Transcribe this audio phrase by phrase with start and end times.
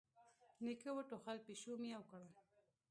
[0.63, 2.29] نيکه وټوخل، پيشو ميو کړل.